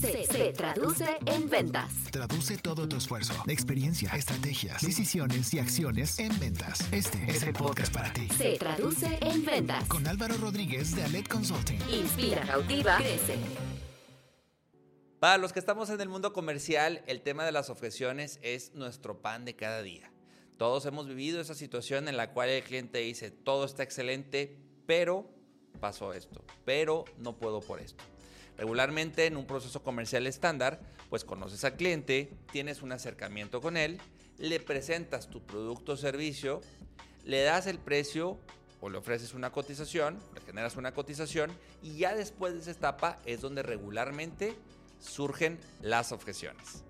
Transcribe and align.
se, 0.00 0.52
traduce 0.52 1.06
en 1.26 1.48
ventas. 1.48 1.92
Traduce 2.10 2.56
todo 2.58 2.88
tu 2.88 2.96
esfuerzo, 2.96 3.34
experiencia, 3.46 4.10
estrategias, 4.14 4.82
decisiones 4.82 5.52
y 5.54 5.58
acciones 5.58 6.18
en 6.18 6.38
ventas. 6.38 6.80
Este 6.92 7.18
es 7.28 7.42
el 7.42 7.52
podcast 7.54 7.92
para 7.92 8.12
ti. 8.12 8.28
Se 8.36 8.58
traduce 8.58 9.18
en 9.20 9.44
ventas. 9.44 9.84
Con 9.88 10.06
Álvaro 10.06 10.36
Rodríguez 10.36 10.94
de 10.94 11.04
Alet 11.04 11.28
Consulting. 11.28 11.78
Inspira, 11.90 12.42
cautiva, 12.42 12.96
crece. 12.98 13.36
Para 15.18 15.38
los 15.38 15.52
que 15.52 15.58
estamos 15.58 15.88
en 15.90 16.00
el 16.00 16.08
mundo 16.08 16.32
comercial, 16.32 17.02
el 17.06 17.22
tema 17.22 17.44
de 17.44 17.52
las 17.52 17.70
objeciones 17.70 18.38
es 18.42 18.74
nuestro 18.74 19.22
pan 19.22 19.44
de 19.44 19.56
cada 19.56 19.82
día. 19.82 20.12
Todos 20.58 20.84
hemos 20.86 21.06
vivido 21.06 21.40
esa 21.40 21.54
situación 21.54 22.08
en 22.08 22.16
la 22.16 22.32
cual 22.32 22.50
el 22.50 22.62
cliente 22.62 22.98
dice, 22.98 23.30
todo 23.30 23.64
está 23.64 23.82
excelente, 23.82 24.58
pero 24.86 25.28
pasó 25.80 26.12
esto, 26.12 26.44
pero 26.64 27.04
no 27.18 27.36
puedo 27.38 27.60
por 27.60 27.80
esto. 27.80 28.04
Regularmente 28.56 29.26
en 29.26 29.36
un 29.36 29.46
proceso 29.46 29.82
comercial 29.82 30.26
estándar, 30.26 30.80
pues 31.10 31.24
conoces 31.24 31.64
al 31.64 31.76
cliente, 31.76 32.32
tienes 32.52 32.82
un 32.82 32.92
acercamiento 32.92 33.60
con 33.60 33.76
él, 33.76 34.00
le 34.38 34.60
presentas 34.60 35.28
tu 35.28 35.42
producto 35.42 35.92
o 35.92 35.96
servicio, 35.96 36.60
le 37.24 37.42
das 37.42 37.66
el 37.66 37.78
precio 37.78 38.38
o 38.80 38.88
le 38.88 38.98
ofreces 38.98 39.34
una 39.34 39.50
cotización, 39.52 40.18
le 40.34 40.40
generas 40.40 40.76
una 40.76 40.92
cotización 40.92 41.50
y 41.82 41.96
ya 41.96 42.14
después 42.14 42.54
de 42.54 42.60
esa 42.60 42.70
etapa 42.70 43.18
es 43.26 43.40
donde 43.40 43.62
regularmente 43.62 44.54
surgen 45.00 45.58
las 45.82 46.12
objeciones. 46.12 46.84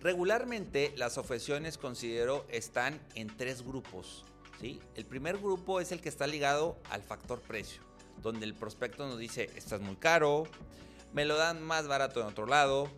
Regularmente 0.00 0.92
las 0.96 1.16
objeciones 1.18 1.78
considero 1.78 2.44
están 2.50 3.00
en 3.14 3.28
tres 3.36 3.62
grupos. 3.62 4.24
¿sí? 4.60 4.80
El 4.96 5.06
primer 5.06 5.38
grupo 5.38 5.80
es 5.80 5.92
el 5.92 6.00
que 6.00 6.08
está 6.08 6.26
ligado 6.26 6.76
al 6.90 7.02
factor 7.02 7.40
precio, 7.40 7.82
donde 8.22 8.46
el 8.46 8.54
prospecto 8.54 9.06
nos 9.06 9.18
dice, 9.18 9.50
estás 9.56 9.80
muy 9.80 9.96
caro, 9.96 10.44
me 11.12 11.24
lo 11.24 11.36
dan 11.36 11.62
más 11.62 11.88
barato 11.88 12.20
en 12.20 12.26
otro 12.26 12.46
lado, 12.46 12.88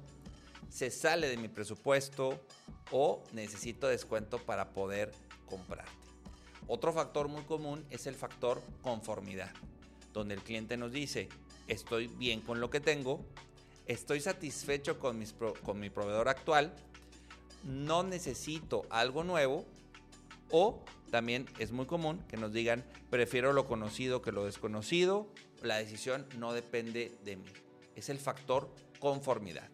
se 0.70 0.90
sale 0.90 1.28
de 1.28 1.36
mi 1.36 1.48
presupuesto 1.48 2.40
o 2.90 3.22
necesito 3.32 3.88
descuento 3.88 4.38
para 4.38 4.70
poder 4.70 5.12
comprarte. 5.46 5.90
Otro 6.66 6.92
factor 6.92 7.28
muy 7.28 7.42
común 7.42 7.84
es 7.90 8.06
el 8.06 8.14
factor 8.14 8.62
conformidad, 8.82 9.52
donde 10.12 10.34
el 10.34 10.42
cliente 10.42 10.76
nos 10.76 10.92
dice, 10.92 11.28
estoy 11.68 12.06
bien 12.06 12.40
con 12.40 12.60
lo 12.60 12.70
que 12.70 12.80
tengo, 12.80 13.24
estoy 13.86 14.20
satisfecho 14.20 14.98
con, 14.98 15.22
con 15.64 15.80
mi 15.80 15.90
proveedor 15.90 16.28
actual, 16.28 16.74
no 17.64 18.02
necesito 18.02 18.82
algo 18.90 19.24
nuevo 19.24 19.64
o 20.50 20.84
también 21.10 21.46
es 21.58 21.72
muy 21.72 21.86
común 21.86 22.22
que 22.28 22.36
nos 22.36 22.52
digan 22.52 22.84
prefiero 23.10 23.52
lo 23.52 23.66
conocido 23.66 24.22
que 24.22 24.32
lo 24.32 24.44
desconocido, 24.44 25.28
la 25.62 25.76
decisión 25.76 26.26
no 26.38 26.52
depende 26.52 27.16
de 27.24 27.36
mí. 27.36 27.44
Es 27.94 28.08
el 28.08 28.18
factor 28.18 28.68
conformidad. 28.98 29.68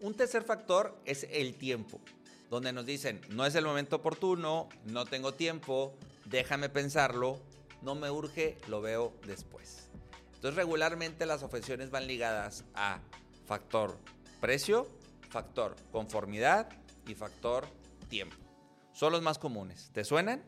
Un 0.00 0.14
tercer 0.14 0.42
factor 0.42 0.98
es 1.04 1.26
el 1.30 1.54
tiempo, 1.54 2.00
donde 2.48 2.72
nos 2.72 2.86
dicen 2.86 3.20
no 3.30 3.46
es 3.46 3.54
el 3.54 3.64
momento 3.64 3.96
oportuno, 3.96 4.68
no 4.86 5.04
tengo 5.04 5.34
tiempo, 5.34 5.94
déjame 6.24 6.68
pensarlo, 6.68 7.38
no 7.82 7.94
me 7.94 8.10
urge, 8.10 8.56
lo 8.66 8.80
veo 8.80 9.12
después. 9.26 9.88
Entonces 10.34 10.56
regularmente 10.56 11.26
las 11.26 11.42
objeciones 11.42 11.90
van 11.90 12.06
ligadas 12.06 12.64
a 12.74 13.00
factor 13.46 13.98
precio, 14.40 14.88
factor 15.28 15.76
conformidad 15.92 16.68
y 17.06 17.14
factor 17.14 17.66
tiempo. 18.08 18.49
Son 18.92 19.12
los 19.12 19.22
más 19.22 19.38
comunes. 19.38 19.90
¿Te 19.92 20.04
suenan? 20.04 20.42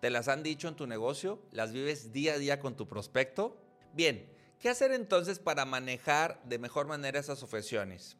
¿Te 0.00 0.10
las 0.10 0.28
han 0.28 0.42
dicho 0.42 0.68
en 0.68 0.76
tu 0.76 0.86
negocio? 0.86 1.42
¿Las 1.50 1.72
vives 1.72 2.12
día 2.12 2.34
a 2.34 2.38
día 2.38 2.60
con 2.60 2.76
tu 2.76 2.86
prospecto? 2.86 3.60
Bien, 3.94 4.30
¿qué 4.60 4.68
hacer 4.68 4.92
entonces 4.92 5.38
para 5.38 5.64
manejar 5.64 6.40
de 6.44 6.58
mejor 6.58 6.86
manera 6.86 7.18
esas 7.18 7.42
objeciones? 7.42 8.16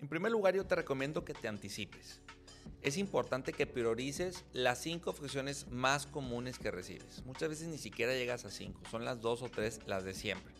En 0.00 0.08
primer 0.08 0.32
lugar, 0.32 0.56
yo 0.56 0.66
te 0.66 0.74
recomiendo 0.74 1.24
que 1.24 1.34
te 1.34 1.46
anticipes. 1.46 2.20
Es 2.80 2.96
importante 2.96 3.52
que 3.52 3.68
priorices 3.68 4.44
las 4.52 4.82
cinco 4.82 5.10
objeciones 5.10 5.68
más 5.70 6.06
comunes 6.06 6.58
que 6.58 6.72
recibes. 6.72 7.24
Muchas 7.24 7.48
veces 7.48 7.68
ni 7.68 7.78
siquiera 7.78 8.12
llegas 8.14 8.44
a 8.44 8.50
cinco, 8.50 8.80
son 8.90 9.04
las 9.04 9.20
dos 9.20 9.42
o 9.42 9.48
tres 9.48 9.80
las 9.86 10.02
de 10.02 10.14
siempre. 10.14 10.52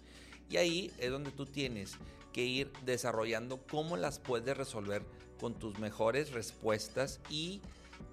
Y 0.49 0.59
ahí 0.59 0.93
es 0.99 1.11
donde 1.11 1.33
tú 1.33 1.47
tienes 1.47 1.97
que 2.33 2.45
ir 2.45 2.73
desarrollando 2.85 3.67
cómo 3.67 3.97
las 3.97 4.21
puedes 4.21 4.57
resolver 4.57 5.05
con 5.41 5.59
tus 5.59 5.81
mejores 5.81 6.33
respuestas 6.33 7.21
y 7.29 7.61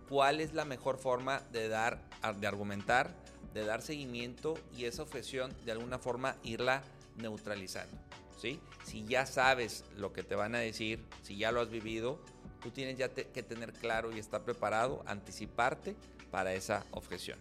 cuál 0.07 0.41
es 0.41 0.53
la 0.53 0.65
mejor 0.65 0.97
forma 0.97 1.41
de 1.51 1.67
dar, 1.67 2.01
de 2.39 2.47
argumentar, 2.47 3.13
de 3.53 3.65
dar 3.65 3.81
seguimiento 3.81 4.55
y 4.75 4.85
esa 4.85 5.03
objeción 5.03 5.55
de 5.65 5.71
alguna 5.71 5.99
forma 5.99 6.35
irla 6.43 6.83
neutralizando. 7.15 7.97
¿sí? 8.37 8.59
Si 8.83 9.05
ya 9.05 9.25
sabes 9.25 9.85
lo 9.97 10.13
que 10.13 10.23
te 10.23 10.35
van 10.35 10.55
a 10.55 10.59
decir, 10.59 11.05
si 11.23 11.37
ya 11.37 11.51
lo 11.51 11.61
has 11.61 11.69
vivido, 11.69 12.19
tú 12.61 12.71
tienes 12.71 12.97
ya 12.97 13.09
que 13.09 13.43
tener 13.43 13.73
claro 13.73 14.11
y 14.11 14.19
estar 14.19 14.43
preparado, 14.43 15.03
anticiparte 15.05 15.95
para 16.31 16.53
esa 16.53 16.85
objeción. 16.91 17.39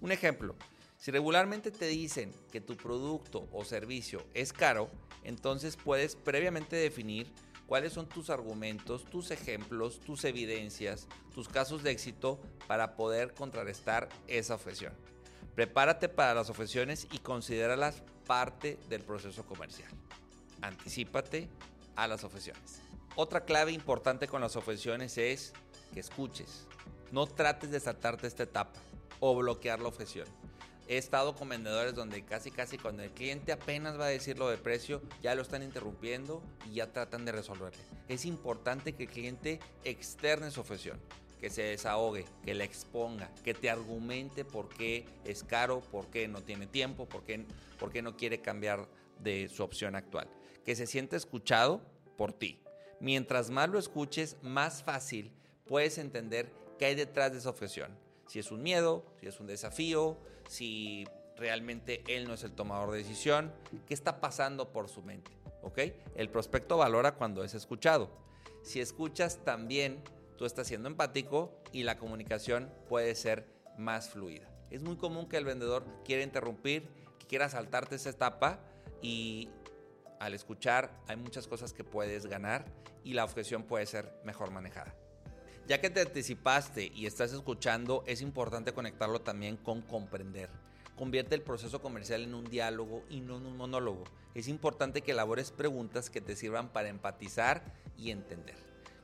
Un 0.00 0.12
ejemplo, 0.12 0.54
si 0.98 1.10
regularmente 1.10 1.70
te 1.70 1.86
dicen 1.86 2.32
que 2.50 2.60
tu 2.60 2.76
producto 2.76 3.48
o 3.52 3.64
servicio 3.64 4.24
es 4.34 4.52
caro, 4.52 4.90
entonces 5.24 5.76
puedes 5.76 6.16
previamente 6.16 6.76
definir 6.76 7.32
cuáles 7.68 7.92
son 7.92 8.08
tus 8.08 8.30
argumentos, 8.30 9.04
tus 9.04 9.30
ejemplos, 9.30 10.00
tus 10.00 10.24
evidencias, 10.24 11.06
tus 11.34 11.48
casos 11.48 11.82
de 11.82 11.90
éxito 11.90 12.40
para 12.66 12.96
poder 12.96 13.34
contrarrestar 13.34 14.08
esa 14.26 14.54
objeción. 14.54 14.94
Prepárate 15.54 16.08
para 16.08 16.34
las 16.34 16.48
objeciones 16.48 17.06
y 17.12 17.18
considéralas 17.18 18.02
parte 18.26 18.78
del 18.88 19.02
proceso 19.02 19.44
comercial. 19.44 19.90
Anticípate 20.62 21.48
a 21.94 22.08
las 22.08 22.24
objeciones. 22.24 22.80
Otra 23.16 23.44
clave 23.44 23.72
importante 23.72 24.28
con 24.28 24.40
las 24.40 24.56
objeciones 24.56 25.18
es 25.18 25.52
que 25.92 26.00
escuches. 26.00 26.66
No 27.12 27.26
trates 27.26 27.70
de 27.70 27.80
saltarte 27.80 28.26
esta 28.26 28.44
etapa 28.44 28.80
o 29.20 29.36
bloquear 29.36 29.80
la 29.80 29.88
objeción. 29.88 30.26
He 30.90 30.96
estado 30.96 31.34
con 31.34 31.50
vendedores 31.50 31.94
donde 31.94 32.24
casi 32.24 32.50
casi 32.50 32.78
cuando 32.78 33.02
el 33.02 33.10
cliente 33.10 33.52
apenas 33.52 34.00
va 34.00 34.06
a 34.06 34.08
decir 34.08 34.38
lo 34.38 34.48
de 34.48 34.56
precio, 34.56 35.02
ya 35.22 35.34
lo 35.34 35.42
están 35.42 35.62
interrumpiendo 35.62 36.42
y 36.66 36.76
ya 36.76 36.90
tratan 36.90 37.26
de 37.26 37.32
resolverle. 37.32 37.78
Es 38.08 38.24
importante 38.24 38.94
que 38.94 39.02
el 39.02 39.10
cliente 39.10 39.60
externe 39.84 40.50
su 40.50 40.62
objeción, 40.62 40.98
que 41.42 41.50
se 41.50 41.62
desahogue, 41.62 42.24
que 42.42 42.54
la 42.54 42.64
exponga, 42.64 43.30
que 43.44 43.52
te 43.52 43.68
argumente 43.68 44.46
por 44.46 44.70
qué 44.70 45.04
es 45.26 45.44
caro, 45.44 45.82
por 45.82 46.06
qué 46.06 46.26
no 46.26 46.40
tiene 46.40 46.66
tiempo, 46.66 47.06
por 47.06 47.22
qué, 47.22 47.44
por 47.78 47.92
qué 47.92 48.00
no 48.00 48.16
quiere 48.16 48.40
cambiar 48.40 48.88
de 49.18 49.50
su 49.50 49.62
opción 49.62 49.94
actual. 49.94 50.26
Que 50.64 50.74
se 50.74 50.86
sienta 50.86 51.16
escuchado 51.16 51.82
por 52.16 52.32
ti. 52.32 52.62
Mientras 52.98 53.50
más 53.50 53.68
lo 53.68 53.78
escuches, 53.78 54.38
más 54.40 54.82
fácil 54.82 55.34
puedes 55.66 55.98
entender 55.98 56.50
qué 56.78 56.86
hay 56.86 56.94
detrás 56.94 57.30
de 57.32 57.38
esa 57.40 57.50
objeción 57.50 58.07
si 58.28 58.38
es 58.38 58.52
un 58.52 58.62
miedo, 58.62 59.04
si 59.20 59.26
es 59.26 59.40
un 59.40 59.48
desafío, 59.48 60.16
si 60.48 61.06
realmente 61.36 62.04
él 62.06 62.28
no 62.28 62.34
es 62.34 62.44
el 62.44 62.52
tomador 62.52 62.92
de 62.92 62.98
decisión, 62.98 63.52
qué 63.86 63.94
está 63.94 64.20
pasando 64.20 64.70
por 64.70 64.88
su 64.88 65.02
mente. 65.02 65.30
¿ok? 65.62 65.78
El 66.14 66.30
prospecto 66.30 66.76
valora 66.76 67.14
cuando 67.14 67.44
es 67.44 67.54
escuchado. 67.54 68.10
Si 68.62 68.80
escuchas 68.80 69.38
también, 69.44 70.02
tú 70.36 70.44
estás 70.44 70.66
siendo 70.66 70.88
empático 70.88 71.52
y 71.72 71.82
la 71.82 71.98
comunicación 71.98 72.70
puede 72.88 73.14
ser 73.14 73.46
más 73.76 74.10
fluida. 74.10 74.48
Es 74.70 74.82
muy 74.82 74.96
común 74.96 75.28
que 75.28 75.36
el 75.36 75.44
vendedor 75.44 75.84
quiera 76.04 76.22
interrumpir, 76.22 76.88
que 77.18 77.26
quiera 77.26 77.48
saltarte 77.48 77.96
esa 77.96 78.10
etapa 78.10 78.60
y 79.00 79.48
al 80.20 80.34
escuchar 80.34 80.90
hay 81.06 81.16
muchas 81.16 81.46
cosas 81.46 81.72
que 81.72 81.84
puedes 81.84 82.26
ganar 82.26 82.64
y 83.04 83.14
la 83.14 83.24
objeción 83.24 83.62
puede 83.62 83.86
ser 83.86 84.12
mejor 84.24 84.50
manejada. 84.50 84.94
Ya 85.68 85.82
que 85.82 85.90
te 85.90 86.00
anticipaste 86.00 86.90
y 86.94 87.04
estás 87.04 87.34
escuchando, 87.34 88.02
es 88.06 88.22
importante 88.22 88.72
conectarlo 88.72 89.20
también 89.20 89.58
con 89.58 89.82
comprender. 89.82 90.48
Convierte 90.96 91.34
el 91.34 91.42
proceso 91.42 91.82
comercial 91.82 92.22
en 92.22 92.34
un 92.34 92.46
diálogo 92.46 93.04
y 93.10 93.20
no 93.20 93.36
en 93.36 93.44
un 93.44 93.58
monólogo. 93.58 94.04
Es 94.34 94.48
importante 94.48 95.02
que 95.02 95.10
elabores 95.10 95.50
preguntas 95.50 96.08
que 96.08 96.22
te 96.22 96.36
sirvan 96.36 96.70
para 96.70 96.88
empatizar 96.88 97.62
y 97.98 98.12
entender. 98.12 98.54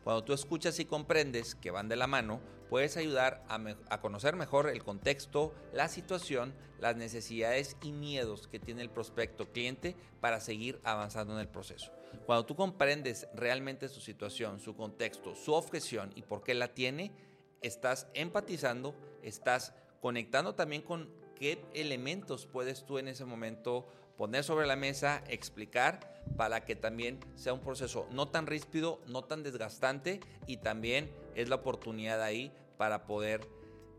Cuando 0.04 0.24
tú 0.24 0.32
escuchas 0.32 0.80
y 0.80 0.86
comprendes 0.86 1.54
que 1.54 1.70
van 1.70 1.90
de 1.90 1.96
la 1.96 2.06
mano, 2.06 2.40
puedes 2.74 2.96
ayudar 2.96 3.44
a, 3.48 4.00
conocer 4.00 4.34
mejor 4.34 4.68
el 4.68 4.82
contexto, 4.82 5.54
la 5.72 5.86
situación, 5.86 6.52
las 6.80 6.96
necesidades 6.96 7.76
y 7.84 7.92
miedos 7.92 8.48
que 8.48 8.58
tiene 8.58 8.82
el 8.82 8.90
prospecto 8.90 9.52
cliente 9.52 9.94
para 10.20 10.40
seguir 10.40 10.80
avanzando 10.82 11.34
en 11.34 11.38
el 11.38 11.46
proceso. 11.46 11.92
Cuando 12.26 12.46
tú 12.46 12.56
comprendes 12.56 13.28
realmente 13.32 13.88
su 13.88 14.00
situación, 14.00 14.58
su 14.58 14.74
contexto, 14.74 15.36
su 15.36 15.52
objeción 15.52 16.10
y 16.16 16.22
por 16.22 16.42
qué 16.42 16.52
la 16.54 16.74
tiene, 16.74 17.12
estás 17.60 18.08
empatizando, 18.12 18.96
estás 19.22 19.72
conectando 20.00 20.56
también 20.56 20.82
con 20.82 21.08
qué 21.36 21.64
elementos 21.74 22.46
puedes 22.46 22.84
tú 22.84 22.98
en 22.98 23.06
ese 23.06 23.24
momento 23.24 23.86
poner 24.16 24.42
sobre 24.42 24.66
la 24.66 24.74
mesa, 24.74 25.22
explicar, 25.28 26.00
para 26.36 26.64
que 26.64 26.74
también 26.74 27.20
sea 27.36 27.52
un 27.52 27.60
proceso 27.60 28.08
no 28.10 28.26
tan 28.26 28.48
ríspido, 28.48 29.00
no 29.06 29.22
tan 29.22 29.44
desgastante 29.44 30.18
y 30.48 30.56
también 30.56 31.12
es 31.36 31.48
la 31.48 31.56
oportunidad 31.56 32.20
ahí 32.20 32.52
para 32.76 33.06
poder 33.06 33.46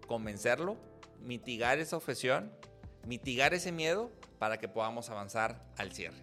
convencerlo, 0.07 0.77
mitigar 1.22 1.80
esa 1.80 1.98
objeción, 1.98 2.51
mitigar 3.06 3.54
ese 3.54 3.72
miedo 3.72 4.12
para 4.39 4.57
que 4.57 4.68
podamos 4.68 5.10
avanzar 5.10 5.66
al 5.77 5.92
cierre. 5.92 6.18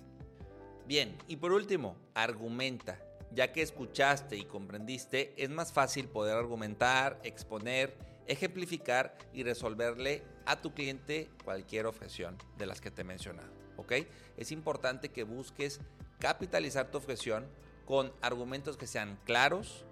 Bien, 0.86 1.16
y 1.28 1.36
por 1.36 1.52
último, 1.52 1.96
argumenta. 2.14 3.00
Ya 3.34 3.52
que 3.52 3.62
escuchaste 3.62 4.36
y 4.36 4.44
comprendiste, 4.44 5.32
es 5.42 5.48
más 5.48 5.72
fácil 5.72 6.06
poder 6.08 6.36
argumentar, 6.36 7.18
exponer, 7.22 7.96
ejemplificar 8.26 9.16
y 9.32 9.42
resolverle 9.42 10.22
a 10.44 10.60
tu 10.60 10.74
cliente 10.74 11.30
cualquier 11.44 11.86
objeción 11.86 12.36
de 12.58 12.66
las 12.66 12.80
que 12.80 12.90
te 12.90 13.02
he 13.02 13.04
mencionado. 13.04 13.48
¿Ok? 13.76 13.92
Es 14.36 14.52
importante 14.52 15.08
que 15.08 15.24
busques 15.24 15.80
capitalizar 16.18 16.90
tu 16.90 16.98
objeción 16.98 17.46
con 17.86 18.12
argumentos 18.20 18.76
que 18.76 18.86
sean 18.86 19.18
claros, 19.24 19.86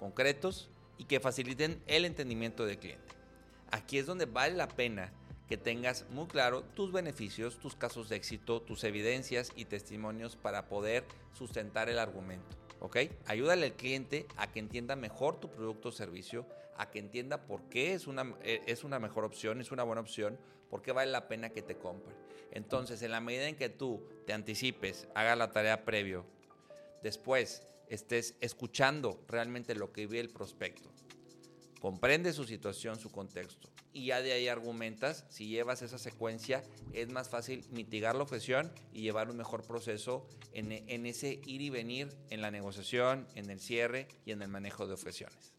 concretos 0.00 0.71
y 1.02 1.04
que 1.04 1.18
faciliten 1.18 1.82
el 1.88 2.04
entendimiento 2.04 2.64
del 2.64 2.78
cliente. 2.78 3.12
Aquí 3.72 3.98
es 3.98 4.06
donde 4.06 4.26
vale 4.26 4.54
la 4.54 4.68
pena 4.68 5.12
que 5.48 5.56
tengas 5.56 6.08
muy 6.10 6.28
claro 6.28 6.62
tus 6.62 6.92
beneficios, 6.92 7.58
tus 7.58 7.74
casos 7.74 8.08
de 8.08 8.14
éxito, 8.14 8.62
tus 8.62 8.84
evidencias 8.84 9.50
y 9.56 9.64
testimonios 9.64 10.36
para 10.36 10.68
poder 10.68 11.04
sustentar 11.32 11.88
el 11.88 11.98
argumento. 11.98 12.56
¿Ok? 12.78 12.98
Ayúdale 13.26 13.66
al 13.66 13.72
cliente 13.72 14.26
a 14.36 14.52
que 14.52 14.60
entienda 14.60 14.94
mejor 14.94 15.40
tu 15.40 15.50
producto 15.50 15.88
o 15.88 15.92
servicio, 15.92 16.46
a 16.76 16.88
que 16.92 17.00
entienda 17.00 17.46
por 17.46 17.62
qué 17.62 17.94
es 17.94 18.06
una, 18.06 18.36
eh, 18.44 18.62
es 18.66 18.84
una 18.84 19.00
mejor 19.00 19.24
opción, 19.24 19.60
es 19.60 19.72
una 19.72 19.82
buena 19.82 20.02
opción, 20.02 20.38
por 20.70 20.82
qué 20.82 20.92
vale 20.92 21.10
la 21.10 21.26
pena 21.26 21.50
que 21.50 21.62
te 21.62 21.78
compre. 21.78 22.14
Entonces, 22.52 23.02
en 23.02 23.10
la 23.10 23.20
medida 23.20 23.48
en 23.48 23.56
que 23.56 23.68
tú 23.68 24.06
te 24.24 24.34
anticipes, 24.34 25.08
hagas 25.16 25.36
la 25.36 25.50
tarea 25.50 25.84
previo, 25.84 26.24
después 27.02 27.66
estés 27.88 28.36
escuchando 28.40 29.22
realmente 29.28 29.74
lo 29.74 29.92
que 29.92 30.06
vive 30.06 30.20
el 30.20 30.30
prospecto, 30.30 30.91
comprende 31.82 32.32
su 32.32 32.44
situación, 32.44 33.00
su 33.00 33.10
contexto, 33.10 33.68
y 33.92 34.06
ya 34.06 34.22
de 34.22 34.32
ahí 34.32 34.46
argumentas, 34.46 35.24
si 35.28 35.48
llevas 35.48 35.82
esa 35.82 35.98
secuencia, 35.98 36.62
es 36.92 37.08
más 37.10 37.28
fácil 37.28 37.66
mitigar 37.72 38.14
la 38.14 38.22
objeción 38.22 38.72
y 38.92 39.00
llevar 39.00 39.28
un 39.28 39.36
mejor 39.36 39.64
proceso 39.64 40.24
en, 40.52 40.70
ese 41.06 41.40
ir 41.44 41.60
y 41.60 41.70
venir 41.70 42.08
en 42.30 42.40
la 42.40 42.52
negociación, 42.52 43.26
en 43.34 43.50
el 43.50 43.58
cierre 43.58 44.06
y 44.24 44.30
en 44.30 44.42
el 44.42 44.48
manejo 44.48 44.86
de 44.86 44.94
objeciones. 44.94 45.54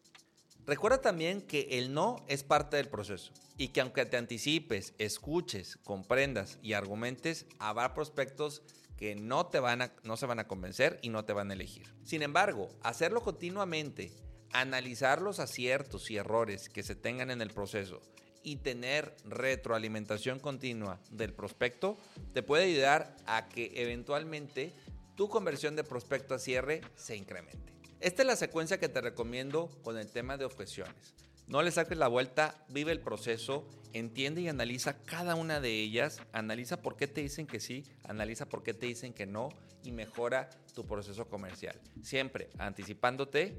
Recuerda 0.65 1.01
también 1.01 1.41
que 1.41 1.67
el 1.71 1.93
no 1.93 2.23
es 2.29 2.45
parte 2.45 2.77
del 2.77 2.87
proceso 2.87 3.33
y 3.57 3.67
que 3.67 3.81
aunque 3.81 4.05
te 4.05 4.15
anticipes, 4.15 4.93
escuches, 4.99 5.75
comprendas 5.83 6.57
y 6.61 6.71
argumentes, 6.71 7.47
habrá 7.59 7.93
prospectos 7.93 8.61
que 8.95 9.15
no, 9.15 9.47
te 9.47 9.59
van 9.59 9.81
a, 9.81 9.93
no 10.03 10.15
se 10.15 10.25
van 10.25 10.39
a 10.39 10.47
convencer 10.47 10.99
y 11.01 11.09
no 11.09 11.25
te 11.25 11.33
van 11.33 11.51
a 11.51 11.53
elegir. 11.53 11.93
Sin 12.05 12.21
embargo, 12.21 12.69
hacerlo 12.81 13.21
continuamente, 13.21 14.13
analizar 14.53 15.21
los 15.21 15.39
aciertos 15.39 16.09
y 16.09 16.17
errores 16.17 16.69
que 16.69 16.83
se 16.83 16.95
tengan 16.95 17.31
en 17.31 17.41
el 17.41 17.49
proceso 17.49 18.01
y 18.43 18.57
tener 18.57 19.15
retroalimentación 19.25 20.39
continua 20.39 20.99
del 21.09 21.33
prospecto 21.33 21.97
te 22.33 22.43
puede 22.43 22.65
ayudar 22.65 23.15
a 23.25 23.47
que 23.47 23.71
eventualmente 23.75 24.73
tu 25.15 25.29
conversión 25.29 25.75
de 25.75 25.83
prospecto 25.83 26.35
a 26.35 26.39
cierre 26.39 26.81
se 26.95 27.15
incremente. 27.15 27.73
Esta 27.99 28.21
es 28.21 28.27
la 28.27 28.35
secuencia 28.35 28.79
que 28.79 28.89
te 28.89 29.01
recomiendo 29.01 29.69
con 29.81 29.97
el 29.97 30.09
tema 30.09 30.37
de 30.37 30.45
objeciones. 30.45 31.15
No 31.47 31.61
le 31.61 31.71
saques 31.71 31.97
la 31.97 32.07
vuelta, 32.07 32.65
vive 32.69 32.91
el 32.91 32.99
proceso, 32.99 33.67
entiende 33.91 34.41
y 34.41 34.47
analiza 34.47 35.03
cada 35.03 35.35
una 35.35 35.59
de 35.59 35.81
ellas, 35.81 36.21
analiza 36.31 36.81
por 36.81 36.95
qué 36.95 37.07
te 37.07 37.21
dicen 37.21 37.47
que 37.47 37.59
sí, 37.59 37.83
analiza 38.03 38.47
por 38.47 38.63
qué 38.63 38.73
te 38.73 38.85
dicen 38.85 39.13
que 39.13 39.25
no 39.25 39.49
y 39.83 39.91
mejora 39.91 40.49
tu 40.73 40.85
proceso 40.85 41.27
comercial. 41.27 41.79
Siempre 42.01 42.49
anticipándote, 42.57 43.57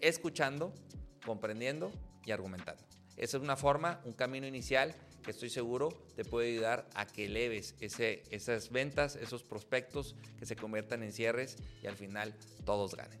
escuchando, 0.00 0.72
comprendiendo 1.24 1.92
y 2.24 2.32
argumentando. 2.32 2.82
Esa 3.16 3.38
es 3.38 3.42
una 3.42 3.56
forma, 3.56 4.00
un 4.04 4.12
camino 4.12 4.46
inicial 4.46 4.94
que 5.22 5.32
estoy 5.32 5.50
seguro 5.50 5.88
te 6.14 6.24
puede 6.24 6.52
ayudar 6.52 6.88
a 6.94 7.06
que 7.06 7.26
eleves 7.26 7.74
ese, 7.80 8.22
esas 8.30 8.70
ventas, 8.70 9.16
esos 9.16 9.42
prospectos 9.42 10.14
que 10.38 10.46
se 10.46 10.54
conviertan 10.54 11.02
en 11.02 11.12
cierres 11.12 11.56
y 11.82 11.86
al 11.88 11.96
final 11.96 12.34
todos 12.64 12.94
ganen. 12.94 13.18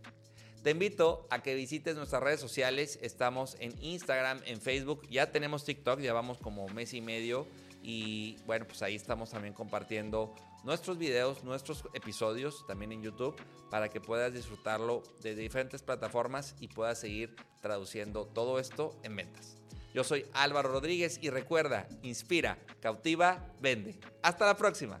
Te 0.62 0.70
invito 0.70 1.26
a 1.30 1.42
que 1.42 1.54
visites 1.54 1.96
nuestras 1.96 2.22
redes 2.22 2.40
sociales. 2.40 2.98
Estamos 3.00 3.56
en 3.60 3.72
Instagram, 3.82 4.40
en 4.46 4.60
Facebook. 4.60 5.06
Ya 5.08 5.30
tenemos 5.30 5.64
TikTok, 5.64 6.00
ya 6.00 6.12
vamos 6.12 6.38
como 6.38 6.68
mes 6.68 6.92
y 6.92 7.00
medio. 7.00 7.46
Y 7.82 8.36
bueno, 8.46 8.66
pues 8.66 8.82
ahí 8.82 8.96
estamos 8.96 9.30
también 9.30 9.54
compartiendo 9.54 10.34
nuestros 10.66 10.98
videos, 10.98 11.44
nuestros 11.44 11.84
episodios 11.94 12.66
también 12.66 12.90
en 12.90 13.02
YouTube 13.02 13.36
para 13.70 13.88
que 13.88 14.00
puedas 14.00 14.34
disfrutarlo 14.34 15.04
de 15.22 15.36
diferentes 15.36 15.82
plataformas 15.82 16.56
y 16.60 16.68
puedas 16.68 16.98
seguir 16.98 17.36
traduciendo 17.62 18.26
todo 18.26 18.58
esto 18.58 18.98
en 19.04 19.14
ventas. 19.14 19.56
Yo 19.94 20.04
soy 20.04 20.26
Álvaro 20.34 20.70
Rodríguez 20.70 21.18
y 21.22 21.30
recuerda, 21.30 21.88
inspira, 22.02 22.58
cautiva, 22.80 23.54
vende. 23.60 23.98
Hasta 24.22 24.44
la 24.44 24.56
próxima. 24.56 25.00